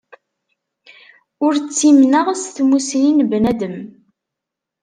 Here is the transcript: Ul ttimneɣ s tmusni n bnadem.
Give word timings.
Ul 1.45 1.55
ttimneɣ 1.59 2.27
s 2.41 2.43
tmusni 2.55 3.09
n 3.17 3.19
bnadem. 3.29 3.77